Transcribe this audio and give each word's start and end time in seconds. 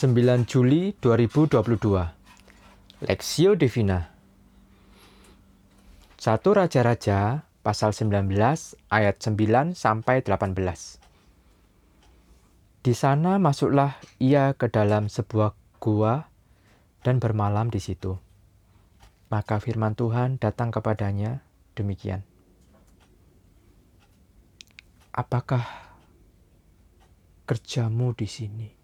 9 0.00 0.16
Juli 0.48 0.96
2022 0.96 3.04
Lexio 3.04 3.52
Divina 3.52 4.08
1 6.16 6.40
Raja-Raja 6.40 7.44
pasal 7.60 7.92
19 7.92 8.32
ayat 8.88 9.20
9 9.20 9.76
sampai 9.76 10.24
18 10.24 10.56
Di 12.80 12.96
sana 12.96 13.36
masuklah 13.36 14.00
ia 14.16 14.56
ke 14.56 14.72
dalam 14.72 15.12
sebuah 15.12 15.52
gua 15.84 16.32
dan 17.04 17.20
bermalam 17.20 17.68
di 17.68 17.84
situ. 17.84 18.16
Maka 19.28 19.60
firman 19.60 20.00
Tuhan 20.00 20.40
datang 20.40 20.72
kepadanya 20.72 21.44
demikian. 21.76 22.24
Apakah 25.12 25.92
kerjamu 27.44 28.16
di 28.16 28.24
sini? 28.24 28.79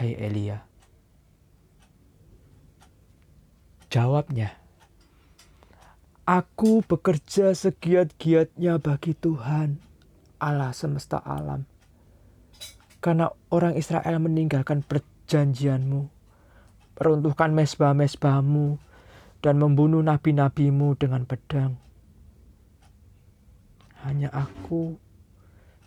Hai 0.00 0.16
Elia. 0.16 0.64
Jawabnya, 3.92 4.56
Aku 6.24 6.80
bekerja 6.80 7.52
segiat-giatnya 7.52 8.80
bagi 8.80 9.12
Tuhan, 9.12 9.76
Allah 10.40 10.72
semesta 10.72 11.20
alam. 11.20 11.68
Karena 13.04 13.28
orang 13.52 13.76
Israel 13.76 14.24
meninggalkan 14.24 14.80
perjanjianmu, 14.88 16.08
meruntuhkan 16.96 17.52
mesbah-mesbahmu, 17.52 18.80
dan 19.44 19.60
membunuh 19.60 20.00
nabi-nabimu 20.00 20.96
dengan 20.96 21.28
pedang. 21.28 21.76
Hanya 24.00 24.32
aku, 24.32 24.96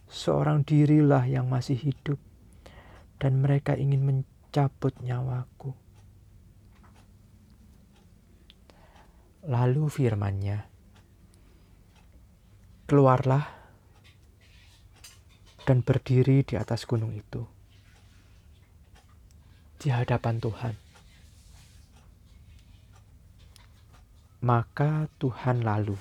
seorang 0.05 0.61
dirilah 0.61 1.25
yang 1.25 1.49
masih 1.49 1.81
hidup 1.81 2.21
dan 3.17 3.41
mereka 3.41 3.77
ingin 3.77 4.01
mencabut 4.05 4.93
nyawaku. 5.01 5.73
Lalu 9.43 9.83
firmannya, 9.91 10.71
Keluarlah 12.83 13.47
dan 15.63 15.79
berdiri 15.81 16.43
di 16.43 16.59
atas 16.59 16.83
gunung 16.83 17.15
itu, 17.15 17.47
di 19.79 19.87
hadapan 19.87 20.37
Tuhan. 20.43 20.75
Maka 24.43 25.07
Tuhan 25.23 25.63
lalu, 25.63 25.95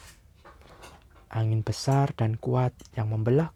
angin 1.30 1.62
besar 1.62 2.10
dan 2.18 2.34
kuat 2.34 2.74
yang 2.98 3.14
membelah 3.14 3.54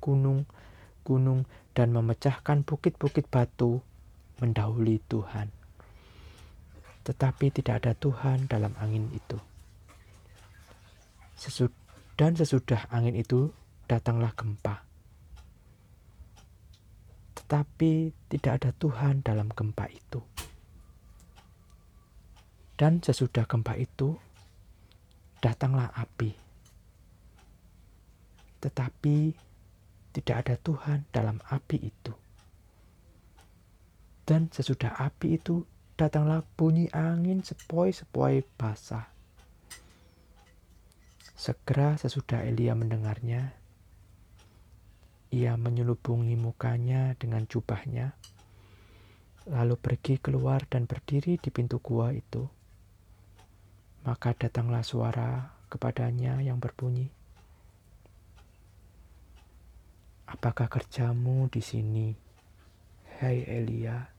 gunung-gunung 1.07 1.47
dan 1.71 1.95
memecahkan 1.95 2.67
bukit-bukit 2.67 3.31
batu 3.31 3.79
mendahului 4.43 4.99
Tuhan. 5.07 5.55
Tetapi 7.07 7.55
tidak 7.55 7.87
ada 7.87 7.93
Tuhan 7.95 8.51
dalam 8.51 8.75
angin 8.83 9.07
itu. 9.15 9.39
Dan 12.19 12.35
sesudah 12.35 12.91
angin 12.91 13.15
itu 13.15 13.55
datanglah 13.87 14.35
gempa. 14.35 14.83
Tetapi 17.39 18.11
tidak 18.27 18.53
ada 18.59 18.71
Tuhan 18.75 19.23
dalam 19.23 19.47
gempa 19.55 19.87
itu. 19.87 20.19
Dan 22.75 22.99
sesudah 22.99 23.47
gempa 23.47 23.79
itu 23.79 24.19
datanglah 25.39 25.95
api. 25.95 26.35
Tetapi 28.59 29.47
tidak 30.17 30.49
ada 30.49 30.57
Tuhan 30.57 31.05
dalam 31.13 31.37
api 31.53 31.77
itu. 31.77 32.17
Dan 34.25 34.49
sesudah 34.49 34.97
api 34.97 35.37
itu 35.37 35.69
datanglah 36.01 36.41
bunyi 36.57 36.89
angin 36.97 37.45
sepoi-sepoi 37.45 38.41
basah. 38.57 39.13
Segera 41.37 42.01
sesudah 42.01 42.49
Elia 42.49 42.73
mendengarnya, 42.73 43.53
ia 45.29 45.53
menyelubungi 45.61 46.33
mukanya 46.33 47.13
dengan 47.21 47.45
jubahnya, 47.45 48.17
lalu 49.53 49.77
pergi 49.77 50.17
keluar 50.17 50.65
dan 50.65 50.89
berdiri 50.89 51.37
di 51.37 51.53
pintu 51.53 51.77
gua 51.85 52.09
itu. 52.17 52.49
Maka 54.09 54.33
datanglah 54.33 54.81
suara 54.81 55.61
kepadanya 55.69 56.41
yang 56.41 56.57
berbunyi, 56.57 57.13
Apakah 60.27 60.67
kerjamu 60.67 61.47
di 61.47 61.63
sini, 61.63 62.11
hai 63.23 63.47
Elia? 63.47 64.11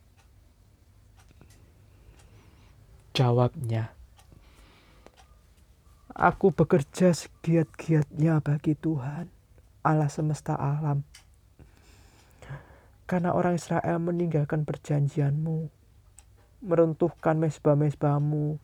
Jawabnya, 3.12 3.98
Aku 6.18 6.50
bekerja 6.50 7.14
segiat-giatnya 7.14 8.42
bagi 8.42 8.74
Tuhan, 8.74 9.30
Allah 9.86 10.10
semesta 10.10 10.58
alam. 10.58 11.06
Karena 13.06 13.38
orang 13.38 13.54
Israel 13.54 14.02
meninggalkan 14.02 14.66
perjanjianmu, 14.66 15.70
meruntuhkan 16.66 17.38
mesbah-mesbahmu, 17.38 18.58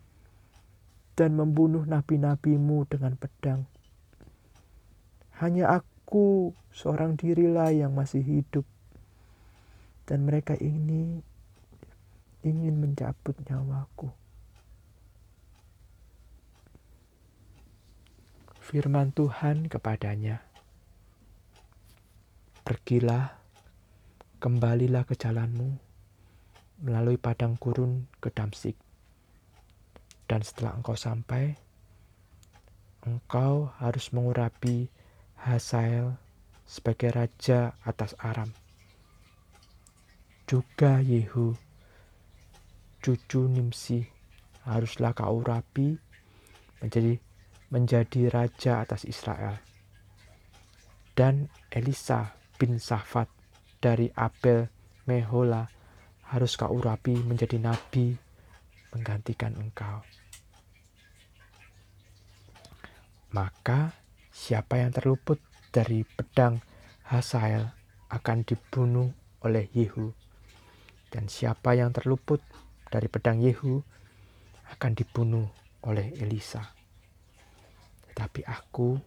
dan 1.13 1.37
membunuh 1.37 1.85
nabi-nabimu 1.85 2.89
dengan 2.89 3.21
pedang. 3.21 3.69
Hanya 5.37 5.77
aku 5.77 5.92
Aku 6.03 6.51
seorang 6.75 7.15
dirilah 7.15 7.71
yang 7.71 7.95
masih 7.95 8.19
hidup. 8.19 8.67
Dan 10.03 10.27
mereka 10.27 10.51
ini 10.59 11.23
ingin 12.43 12.75
mencabut 12.75 13.39
nyawaku. 13.47 14.11
Firman 18.59 19.15
Tuhan 19.15 19.71
kepadanya, 19.71 20.43
Pergilah, 22.67 23.39
kembalilah 24.43 25.07
ke 25.07 25.15
jalanmu, 25.15 25.79
melalui 26.83 27.15
padang 27.15 27.55
gurun 27.55 28.11
ke 28.19 28.27
Damsik. 28.27 28.75
Dan 30.27 30.43
setelah 30.43 30.75
engkau 30.75 30.99
sampai, 30.99 31.55
engkau 33.07 33.71
harus 33.79 34.11
mengurapi 34.11 34.91
Hasael 35.43 36.15
sebagai 36.63 37.11
raja 37.11 37.75
atas 37.83 38.15
Aram. 38.15 38.47
Juga 40.47 41.03
Yehu, 41.03 41.51
cucu 43.03 43.51
Nimsi, 43.51 44.07
haruslah 44.63 45.11
kau 45.11 45.43
rapi 45.43 45.99
menjadi 46.79 47.19
menjadi 47.67 48.31
raja 48.31 48.87
atas 48.87 49.03
Israel. 49.03 49.59
Dan 51.11 51.51
Elisa 51.67 52.39
bin 52.55 52.79
Safat 52.79 53.27
dari 53.83 54.07
Abel 54.15 54.71
Mehola 55.03 55.67
harus 56.31 56.55
kau 56.55 56.71
urapi 56.71 57.19
menjadi 57.19 57.59
nabi 57.59 58.15
menggantikan 58.95 59.59
engkau. 59.59 60.05
Maka 63.33 64.02
Siapa 64.33 64.81
yang 64.81 64.89
terluput 64.89 65.37
dari 65.69 66.01
pedang 66.01 66.57
Hasael 67.05 67.69
akan 68.09 68.41
dibunuh 68.41 69.13
oleh 69.45 69.69
Yehu. 69.77 70.09
Dan 71.13 71.29
siapa 71.29 71.77
yang 71.77 71.93
terluput 71.93 72.41
dari 72.89 73.05
pedang 73.05 73.37
Yehu 73.37 73.77
akan 74.73 74.91
dibunuh 74.97 75.45
oleh 75.85 76.17
Elisa. 76.17 76.65
Tetapi 78.09 78.41
aku 78.49 78.97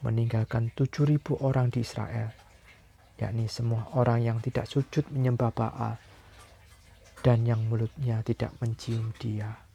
meninggalkan 0.00 0.72
tujuh 0.72 1.04
ribu 1.04 1.36
orang 1.44 1.68
di 1.68 1.84
Israel, 1.84 2.32
yakni 3.20 3.52
semua 3.52 3.92
orang 3.96 4.24
yang 4.24 4.38
tidak 4.40 4.64
sujud 4.64 5.08
menyembah 5.12 5.52
Baal 5.52 6.00
dan 7.20 7.44
yang 7.44 7.64
mulutnya 7.68 8.24
tidak 8.24 8.56
mencium 8.64 9.12
dia. 9.20 9.65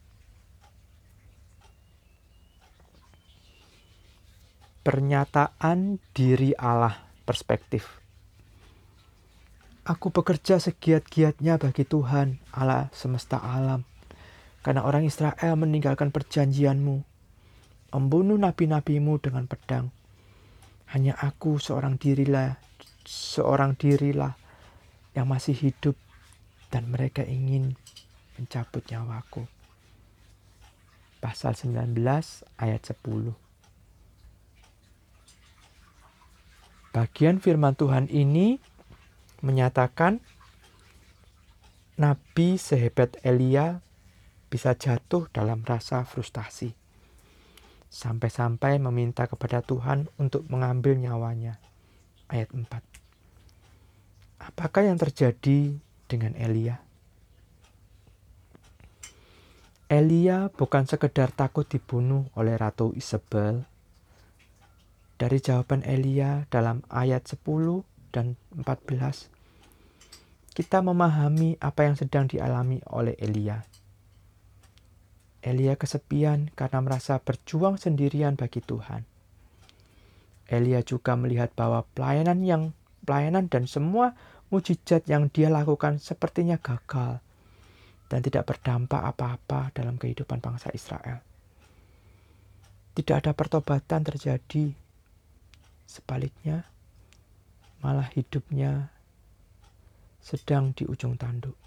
Pernyataan 4.81 6.01
diri 6.09 6.57
Allah 6.57 7.05
perspektif. 7.29 8.01
Aku 9.85 10.09
bekerja 10.09 10.57
segiat-giatnya 10.57 11.61
bagi 11.61 11.85
Tuhan, 11.85 12.41
Allah 12.49 12.89
semesta 12.89 13.37
alam. 13.37 13.85
Karena 14.65 14.81
orang 14.81 15.05
Israel 15.05 15.53
meninggalkan 15.53 16.09
perjanjianmu, 16.09 16.97
membunuh 17.93 18.41
nabi-nabimu 18.41 19.21
dengan 19.21 19.45
pedang. 19.45 19.93
Hanya 20.89 21.13
aku 21.13 21.61
seorang 21.61 22.01
dirilah, 22.01 22.57
seorang 23.05 23.77
dirilah 23.77 24.33
yang 25.13 25.29
masih 25.29 25.53
hidup 25.61 25.93
dan 26.73 26.89
mereka 26.89 27.21
ingin 27.21 27.77
mencabut 28.33 28.81
nyawaku. 28.89 29.45
Pasal 31.21 31.53
19 31.53 32.01
ayat 32.57 32.81
10. 32.81 33.50
Bagian 36.91 37.39
firman 37.39 37.71
Tuhan 37.79 38.11
ini 38.11 38.59
menyatakan 39.39 40.19
nabi 41.95 42.59
sehebat 42.59 43.15
Elia 43.23 43.79
bisa 44.51 44.75
jatuh 44.75 45.31
dalam 45.31 45.63
rasa 45.63 46.03
frustasi. 46.03 46.75
Sampai-sampai 47.87 48.79
meminta 48.83 49.23
kepada 49.27 49.63
Tuhan 49.63 50.11
untuk 50.19 50.43
mengambil 50.51 50.99
nyawanya. 50.99 51.63
Ayat 52.27 52.51
4. 52.51 52.67
Apakah 54.51 54.83
yang 54.87 54.99
terjadi 54.99 55.79
dengan 56.11 56.35
Elia? 56.35 56.83
Elia 59.91 60.47
bukan 60.51 60.87
sekedar 60.87 61.35
takut 61.35 61.67
dibunuh 61.67 62.27
oleh 62.35 62.55
Ratu 62.55 62.95
Isabel. 62.95 63.67
Dari 65.21 65.37
jawaban 65.37 65.85
Elia 65.85 66.49
dalam 66.49 66.81
ayat 66.89 67.29
10 67.29 67.45
dan 68.09 68.41
14, 68.57 69.29
kita 70.57 70.81
memahami 70.81 71.61
apa 71.61 71.85
yang 71.85 71.93
sedang 71.93 72.25
dialami 72.25 72.81
oleh 72.89 73.13
Elia. 73.21 73.61
Elia 75.45 75.77
kesepian 75.77 76.49
karena 76.57 76.81
merasa 76.81 77.21
berjuang 77.21 77.77
sendirian 77.77 78.33
bagi 78.33 78.65
Tuhan. 78.65 79.05
Elia 80.49 80.81
juga 80.81 81.13
melihat 81.13 81.53
bahwa 81.53 81.85
pelayanan 81.93 82.41
yang 82.41 82.63
pelayanan 83.05 83.45
dan 83.45 83.69
semua 83.69 84.17
mujizat 84.49 85.05
yang 85.05 85.29
dia 85.29 85.53
lakukan 85.53 86.01
sepertinya 86.01 86.57
gagal 86.57 87.21
dan 88.09 88.19
tidak 88.25 88.49
berdampak 88.49 89.05
apa-apa 89.13 89.69
dalam 89.69 90.01
kehidupan 90.01 90.41
bangsa 90.41 90.73
Israel. 90.73 91.21
Tidak 92.97 93.21
ada 93.21 93.37
pertobatan 93.37 94.01
terjadi. 94.01 94.81
Sebaliknya, 95.91 96.63
malah 97.83 98.07
hidupnya 98.15 98.87
sedang 100.23 100.71
di 100.71 100.87
ujung 100.87 101.19
tanduk. 101.19 101.59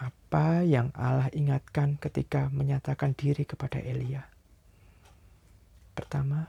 Apa 0.00 0.64
yang 0.64 0.88
Allah 0.96 1.28
ingatkan 1.36 2.00
ketika 2.00 2.48
menyatakan 2.48 3.12
diri 3.12 3.44
kepada 3.44 3.84
Elia? 3.84 4.24
Pertama, 5.92 6.48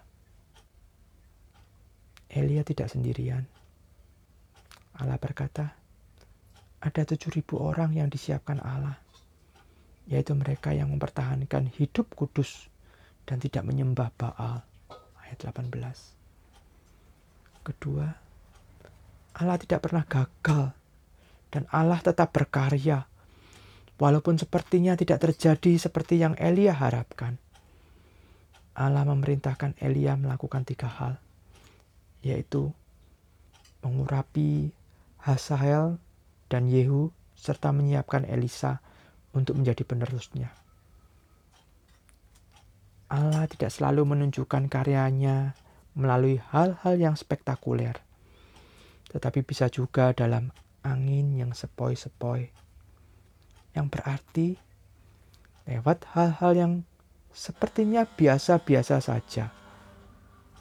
Elia 2.32 2.64
tidak 2.64 2.88
sendirian. 2.88 3.44
Allah 4.96 5.20
berkata, 5.20 5.76
ada 6.80 7.02
tujuh 7.04 7.44
ribu 7.44 7.60
orang 7.60 7.92
yang 7.92 8.08
disiapkan 8.08 8.64
Allah, 8.64 8.96
yaitu 10.08 10.32
mereka 10.32 10.72
yang 10.72 10.96
mempertahankan 10.96 11.68
hidup 11.76 12.08
kudus 12.16 12.72
dan 13.28 13.44
tidak 13.44 13.68
menyembah 13.68 14.08
Baal. 14.16 14.73
Ayat 15.34 15.50
18. 15.50 17.66
Kedua, 17.66 18.06
Allah 19.34 19.58
tidak 19.58 19.90
pernah 19.90 20.06
gagal 20.06 20.78
dan 21.50 21.66
Allah 21.74 21.98
tetap 22.06 22.30
berkarya 22.30 23.10
walaupun 23.98 24.38
sepertinya 24.38 24.94
tidak 24.94 25.26
terjadi 25.26 25.82
seperti 25.82 26.22
yang 26.22 26.38
Elia 26.38 26.78
harapkan. 26.78 27.42
Allah 28.78 29.10
memerintahkan 29.10 29.74
Elia 29.82 30.14
melakukan 30.22 30.70
tiga 30.70 30.86
hal, 30.86 31.18
yaitu 32.22 32.70
mengurapi 33.82 34.70
Hazael 35.18 35.98
dan 36.46 36.70
Yehu 36.70 37.10
serta 37.34 37.74
menyiapkan 37.74 38.30
Elisa 38.30 38.86
untuk 39.34 39.58
menjadi 39.58 39.82
penerusnya. 39.82 40.54
Allah 43.14 43.46
tidak 43.46 43.70
selalu 43.70 44.10
menunjukkan 44.10 44.74
karyanya 44.74 45.54
melalui 45.94 46.42
hal-hal 46.50 46.98
yang 46.98 47.14
spektakuler, 47.14 48.02
tetapi 49.14 49.46
bisa 49.46 49.70
juga 49.70 50.18
dalam 50.18 50.50
angin 50.82 51.38
yang 51.38 51.54
sepoi-sepoi, 51.54 52.50
yang 53.78 53.86
berarti 53.86 54.58
lewat 55.70 56.10
hal-hal 56.18 56.52
yang 56.58 56.74
sepertinya 57.30 58.10
biasa-biasa 58.10 58.98
saja, 58.98 59.54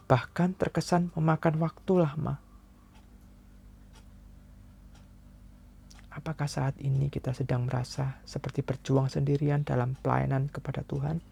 bahkan 0.04 0.52
terkesan 0.52 1.08
memakan 1.16 1.56
waktu 1.56 2.04
lama. 2.04 2.36
Apakah 6.12 6.52
saat 6.52 6.76
ini 6.84 7.08
kita 7.08 7.32
sedang 7.32 7.64
merasa 7.64 8.20
seperti 8.28 8.60
berjuang 8.60 9.08
sendirian 9.08 9.64
dalam 9.64 9.96
pelayanan 9.96 10.52
kepada 10.52 10.84
Tuhan? 10.84 11.31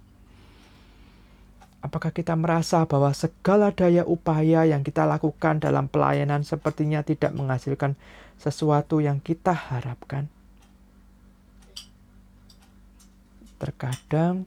Apakah 1.80 2.12
kita 2.12 2.36
merasa 2.36 2.84
bahwa 2.84 3.08
segala 3.16 3.72
daya 3.72 4.04
upaya 4.04 4.68
yang 4.68 4.84
kita 4.84 5.08
lakukan 5.08 5.64
dalam 5.64 5.88
pelayanan 5.88 6.44
sepertinya 6.44 7.00
tidak 7.00 7.32
menghasilkan 7.32 7.96
sesuatu 8.36 9.00
yang 9.00 9.16
kita 9.18 9.56
harapkan? 9.56 10.28
Terkadang 13.56 14.44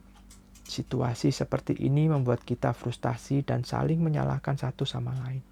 situasi 0.62 1.34
seperti 1.34 1.74
ini 1.82 2.06
membuat 2.06 2.42
kita 2.46 2.70
frustasi 2.70 3.42
dan 3.42 3.66
saling 3.66 3.98
menyalahkan 3.98 4.54
satu 4.54 4.86
sama 4.86 5.14
lain. 5.26 5.42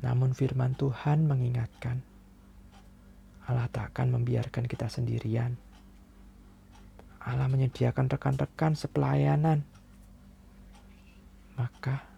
Namun, 0.00 0.32
firman 0.32 0.72
Tuhan 0.72 1.28
mengingatkan 1.28 2.00
Allah 3.44 3.66
tak 3.68 3.92
akan 3.92 4.16
membiarkan 4.20 4.64
kita 4.70 4.86
sendirian. 4.86 5.58
Allah 7.22 7.46
menyediakan 7.50 8.10
rekan-rekan 8.10 8.78
sepelayanan. 8.78 9.66
Maka, 11.56 12.08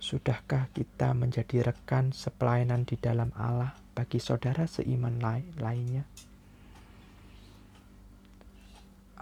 sudahkah 0.00 0.72
kita 0.72 1.12
menjadi 1.12 1.72
rekan 1.72 2.10
sepelayanan 2.10 2.88
di 2.88 2.96
dalam 2.96 3.28
Allah 3.36 3.76
bagi 3.92 4.16
saudara 4.16 4.64
seiman 4.64 5.20
lainnya? 5.60 6.08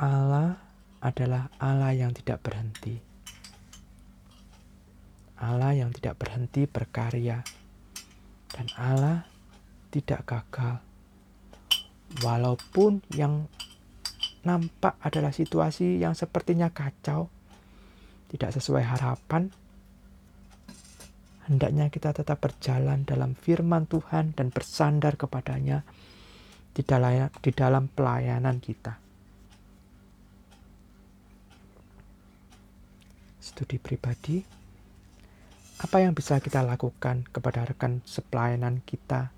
Allah 0.01 0.57
adalah 1.05 1.53
Allah 1.61 1.93
yang 1.93 2.17
tidak 2.17 2.41
berhenti. 2.41 2.97
Allah 5.41 5.73
yang 5.73 5.93
tidak 5.93 6.21
berhenti 6.21 6.65
berkarya. 6.65 7.45
Dan 8.49 8.67
Allah 8.77 9.25
tidak 9.93 10.25
gagal. 10.25 10.81
Walaupun 12.25 13.01
yang 13.13 13.49
nampak 14.45 14.97
adalah 15.05 15.33
situasi 15.33 16.01
yang 16.01 16.17
sepertinya 16.17 16.73
kacau, 16.73 17.29
tidak 18.31 18.55
sesuai 18.55 18.87
harapan, 18.87 19.51
hendaknya 21.51 21.91
kita 21.91 22.15
tetap 22.15 22.39
berjalan 22.39 23.03
dalam 23.03 23.35
firman 23.35 23.91
Tuhan 23.91 24.39
dan 24.39 24.55
bersandar 24.55 25.19
kepadanya 25.19 25.83
di 26.71 26.87
dalam, 26.87 27.27
di 27.43 27.51
dalam 27.51 27.91
pelayanan 27.91 28.63
kita. 28.63 28.95
Studi 33.43 33.83
pribadi, 33.83 34.39
apa 35.83 35.97
yang 35.99 36.15
bisa 36.15 36.39
kita 36.39 36.63
lakukan 36.63 37.27
kepada 37.35 37.67
rekan 37.67 37.99
sepelayanan 38.07 38.79
kita 38.87 39.35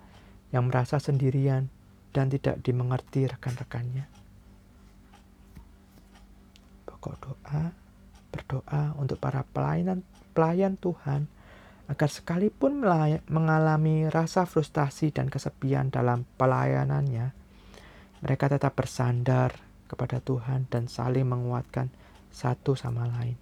yang 0.53 0.69
merasa 0.69 1.01
sendirian 1.01 1.73
dan 2.13 2.29
tidak 2.29 2.61
dimengerti 2.61 3.25
rekan-rekannya. 3.25 4.05
Pokok 6.85 7.15
doa, 7.25 7.42
berdoa 8.53 8.93
untuk 9.01 9.17
para 9.17 9.49
pelayanan 9.49 10.05
pelayan 10.37 10.77
Tuhan 10.77 11.25
agar 11.89 12.09
sekalipun 12.13 12.85
mengalami 13.33 14.13
rasa 14.13 14.45
frustasi 14.45 15.09
dan 15.09 15.33
kesepian 15.33 15.89
dalam 15.89 16.29
pelayanannya, 16.37 17.33
mereka 18.21 18.53
tetap 18.53 18.77
bersandar 18.77 19.57
kepada 19.89 20.21
Tuhan 20.21 20.69
dan 20.69 20.89
saling 20.89 21.25
menguatkan 21.25 21.89
satu 22.33 22.77
sama 22.77 23.09
lain. 23.09 23.42